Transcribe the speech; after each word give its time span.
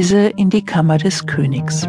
Reise 0.00 0.28
in 0.28 0.48
die 0.48 0.64
Kammer 0.64 0.96
des 0.96 1.26
Königs. 1.26 1.82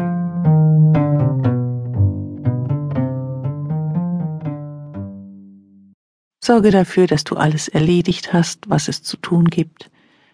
Sorge 6.44 6.70
dafür, 6.70 7.06
dass 7.06 7.24
du 7.24 7.36
alles 7.36 7.68
erledigt 7.68 8.34
hast, 8.34 8.68
was 8.68 8.88
es 8.88 9.02
zu 9.02 9.16
tun 9.16 9.46
gibt, 9.46 9.90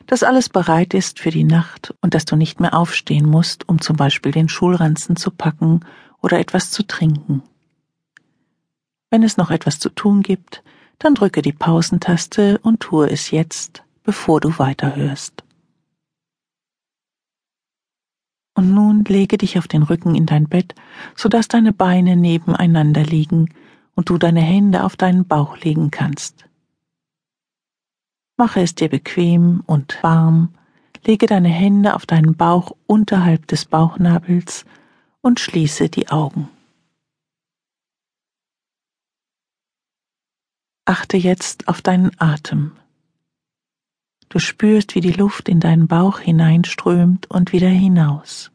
dass 0.09 0.25
alles 0.25 0.49
bereit 0.49 0.93
ist 0.93 1.21
für 1.21 1.31
die 1.31 1.45
Nacht 1.45 1.95
und 2.01 2.15
dass 2.15 2.25
du 2.25 2.35
nicht 2.35 2.59
mehr 2.59 2.75
aufstehen 2.77 3.27
musst, 3.27 3.69
um 3.69 3.81
zum 3.81 3.95
Beispiel 3.95 4.33
den 4.33 4.49
Schulranzen 4.49 5.15
zu 5.15 5.31
packen 5.31 5.83
oder 6.21 6.41
etwas 6.41 6.73
zu 6.73 6.85
trinken. 6.85 7.45
Wenn 9.09 9.23
es 9.23 9.37
noch 9.37 9.53
etwas 9.53 9.79
zu 9.79 9.91
tun 9.91 10.23
gibt, 10.23 10.65
dann 10.99 11.15
drücke 11.15 11.43
die 11.43 11.53
Pausentaste 11.53 12.59
und 12.59 12.81
tue 12.81 13.09
es 13.09 13.31
jetzt, 13.31 13.85
bevor 14.03 14.41
du 14.41 14.59
weiterhörst. 14.59 15.45
Und 18.59 18.75
nun 18.75 19.05
lege 19.05 19.39
dich 19.39 19.57
auf 19.57 19.69
den 19.69 19.85
Rücken 19.85 20.17
in 20.17 20.27
dein 20.27 20.49
Bett, 20.49 20.75
so 21.15 21.29
dass 21.29 21.47
deine 21.47 21.73
Beine 21.73 22.17
nebeneinander 22.17 23.05
liegen 23.05 23.55
und 23.95 24.09
du 24.09 24.19
deine 24.19 24.41
Hände 24.41 24.83
auf 24.83 24.97
deinen 24.97 25.29
Bauch 25.29 25.59
legen 25.59 25.93
kannst. 25.93 26.45
Mache 28.37 28.61
es 28.61 28.75
dir 28.75 28.89
bequem 28.89 29.63
und 29.67 30.03
warm, 30.03 30.55
lege 31.07 31.27
deine 31.27 31.51
Hände 31.51 31.95
auf 31.95 32.05
deinen 32.05 32.35
Bauch 32.35 32.73
unterhalb 32.89 33.47
des 33.47 33.65
Bauchnabels 33.65 34.65
und 35.21 35.39
schließe 35.39 35.89
die 35.89 36.09
Augen. 36.09 36.49
Achte 40.85 41.17
jetzt 41.17 41.69
auf 41.69 41.81
deinen 41.81 42.11
Atem. 42.19 42.73
Du 44.29 44.39
spürst, 44.39 44.95
wie 44.95 45.01
die 45.01 45.13
Luft 45.13 45.49
in 45.49 45.59
deinen 45.59 45.89
Bauch 45.89 46.19
hineinströmt 46.19 47.31
und 47.31 47.53
wieder 47.53 47.69
hinaus. 47.69 48.51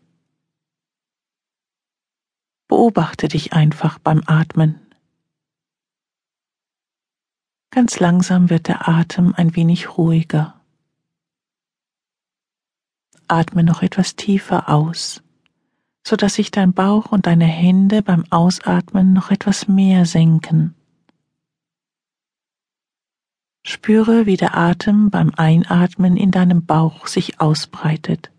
Beobachte 2.67 3.27
dich 3.27 3.53
einfach 3.53 3.97
beim 3.99 4.21
Atmen. 4.25 4.79
Ganz 7.71 7.99
langsam 7.99 8.51
wird 8.51 8.67
der 8.67 8.87
Atem 8.87 9.33
ein 9.35 9.55
wenig 9.55 9.97
ruhiger. 9.97 10.61
Atme 13.27 13.63
noch 13.63 13.81
etwas 13.81 14.15
tiefer 14.15 14.69
aus, 14.69 15.23
so 16.05 16.15
dass 16.15 16.35
sich 16.35 16.51
dein 16.51 16.73
Bauch 16.73 17.11
und 17.11 17.25
deine 17.25 17.45
Hände 17.45 18.03
beim 18.03 18.25
Ausatmen 18.29 19.13
noch 19.13 19.31
etwas 19.31 19.67
mehr 19.67 20.05
senken. 20.05 20.75
Spüre, 23.65 24.25
wie 24.25 24.37
der 24.37 24.57
Atem 24.57 25.09
beim 25.09 25.31
Einatmen 25.35 26.17
in 26.17 26.31
deinem 26.31 26.65
Bauch 26.65 27.07
sich 27.07 27.39
ausbreitet. 27.39 28.31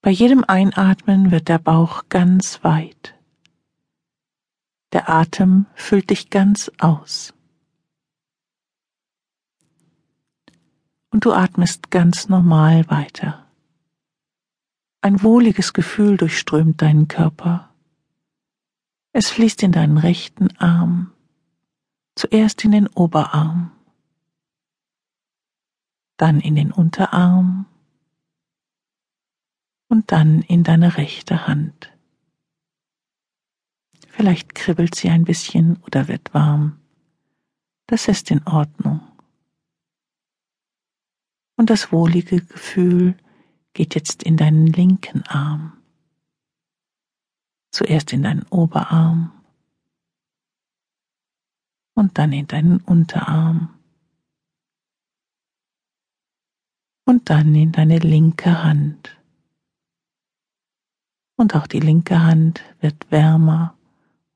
Bei 0.00 0.10
jedem 0.10 0.44
Einatmen 0.44 1.30
wird 1.30 1.48
der 1.48 1.58
Bauch 1.58 2.04
ganz 2.08 2.62
weit. 2.62 3.14
Der 4.92 5.08
Atem 5.08 5.66
füllt 5.74 6.10
dich 6.10 6.30
ganz 6.30 6.70
aus. 6.78 7.32
Und 11.10 11.24
du 11.24 11.32
atmest 11.32 11.90
ganz 11.90 12.28
normal 12.28 12.88
weiter. 12.90 13.46
Ein 15.00 15.22
wohliges 15.22 15.72
Gefühl 15.72 16.16
durchströmt 16.16 16.82
deinen 16.82 17.08
Körper. 17.08 17.74
Es 19.12 19.30
fließt 19.30 19.62
in 19.62 19.72
deinen 19.72 19.96
rechten 19.98 20.54
Arm, 20.58 21.13
zuerst 22.24 22.64
in 22.64 22.70
den 22.70 22.86
Oberarm, 22.86 23.70
dann 26.16 26.40
in 26.40 26.54
den 26.54 26.72
Unterarm 26.72 27.66
und 29.88 30.10
dann 30.10 30.40
in 30.40 30.64
deine 30.64 30.96
rechte 30.96 31.46
Hand. 31.46 31.92
Vielleicht 34.08 34.54
kribbelt 34.54 34.94
sie 34.94 35.10
ein 35.10 35.24
bisschen 35.24 35.76
oder 35.82 36.08
wird 36.08 36.32
warm. 36.32 36.80
Das 37.86 38.08
ist 38.08 38.30
in 38.30 38.46
Ordnung. 38.46 39.00
Und 41.56 41.68
das 41.68 41.92
wohlige 41.92 42.40
Gefühl 42.40 43.18
geht 43.74 43.94
jetzt 43.94 44.22
in 44.22 44.38
deinen 44.38 44.68
linken 44.68 45.24
Arm. 45.24 45.74
Zuerst 47.70 48.14
in 48.14 48.22
deinen 48.22 48.44
Oberarm 48.44 49.43
und 51.94 52.18
dann 52.18 52.32
in 52.32 52.46
deinen 52.46 52.80
Unterarm 52.80 53.74
und 57.04 57.30
dann 57.30 57.54
in 57.54 57.72
deine 57.72 57.98
linke 57.98 58.62
Hand. 58.62 59.16
Und 61.36 61.54
auch 61.54 61.66
die 61.66 61.80
linke 61.80 62.22
Hand 62.22 62.62
wird 62.80 63.10
wärmer 63.10 63.76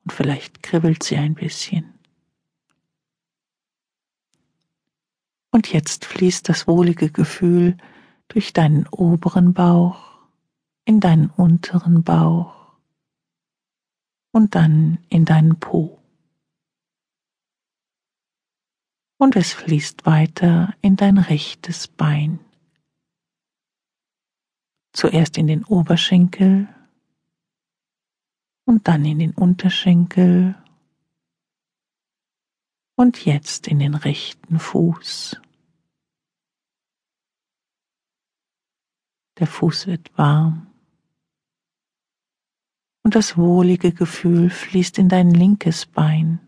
und 0.05 0.13
vielleicht 0.13 0.63
kribbelt 0.63 1.03
sie 1.03 1.17
ein 1.17 1.35
bisschen. 1.35 1.95
Und 5.51 5.73
jetzt 5.73 6.05
fließt 6.05 6.49
das 6.49 6.67
wohlige 6.69 7.11
Gefühl 7.11 7.77
durch 8.29 8.53
deinen 8.53 8.87
oberen 8.89 9.55
Bauch, 9.55 10.19
in 10.85 11.01
deinen 11.01 11.31
unteren 11.31 12.03
Bauch 12.03 12.77
und 14.33 14.55
dann 14.55 14.99
in 15.09 15.25
deinen 15.25 15.59
Po. 15.59 15.98
Und 19.19 19.37
es 19.37 19.53
fließt 19.53 20.07
weiter 20.07 20.75
in 20.81 20.97
dein 20.97 21.19
rechtes 21.19 21.89
Bein. 21.89 22.39
Zuerst 24.93 25.37
in 25.37 25.47
den 25.47 25.65
Oberschenkel 25.65 26.69
und 28.65 28.89
dann 28.89 29.05
in 29.05 29.19
den 29.19 29.33
Unterschenkel 29.33 30.55
und 32.95 33.25
jetzt 33.25 33.67
in 33.69 33.79
den 33.79 33.95
rechten 33.95 34.59
Fuß. 34.59 35.41
Der 39.39 39.47
Fuß 39.47 39.87
wird 39.87 40.17
warm 40.17 40.67
und 43.05 43.15
das 43.15 43.37
wohlige 43.37 43.93
Gefühl 43.93 44.51
fließt 44.51 44.99
in 44.99 45.09
dein 45.09 45.31
linkes 45.31 45.87
Bein 45.87 46.48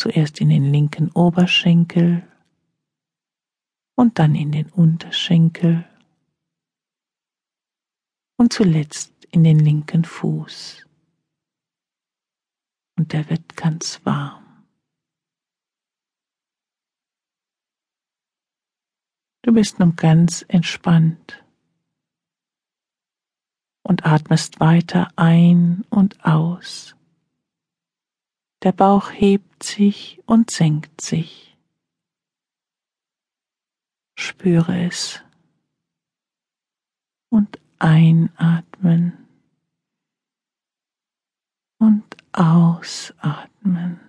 zuerst 0.00 0.40
in 0.40 0.48
den 0.48 0.72
linken 0.72 1.10
Oberschenkel 1.12 2.26
und 3.96 4.18
dann 4.18 4.34
in 4.34 4.50
den 4.50 4.70
Unterschenkel 4.70 5.86
und 8.38 8.50
zuletzt 8.50 9.12
in 9.30 9.44
den 9.44 9.58
linken 9.58 10.04
Fuß. 10.04 10.86
Und 12.96 13.12
der 13.12 13.28
wird 13.28 13.56
ganz 13.56 14.00
warm. 14.06 14.64
Du 19.42 19.52
bist 19.52 19.80
nun 19.80 19.96
ganz 19.96 20.46
entspannt 20.48 21.44
und 23.82 24.06
atmest 24.06 24.60
weiter 24.60 25.10
ein 25.16 25.84
und 25.90 26.24
aus. 26.24 26.96
Der 28.62 28.72
Bauch 28.72 29.10
hebt 29.10 29.62
sich 29.62 30.22
und 30.26 30.50
senkt 30.50 31.00
sich. 31.00 31.56
Spüre 34.16 34.84
es. 34.86 35.22
Und 37.30 37.58
einatmen. 37.78 39.26
Und 41.78 42.16
ausatmen. 42.32 44.00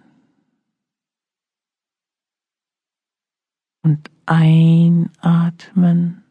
Und 3.84 4.12
einatmen. 4.26 6.24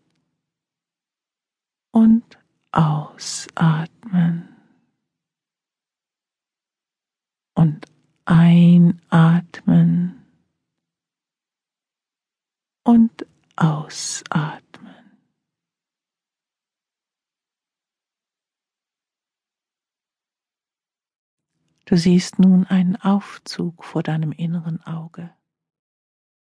Und 1.92 2.38
ausatmen 2.72 4.50
und 7.60 7.86
Einatmen 8.42 10.24
und 12.84 13.26
ausatmen. 13.54 14.94
Du 21.84 21.98
siehst 21.98 22.38
nun 22.38 22.66
einen 22.66 22.96
Aufzug 22.96 23.84
vor 23.84 24.02
deinem 24.02 24.32
inneren 24.32 24.82
Auge. 24.86 25.34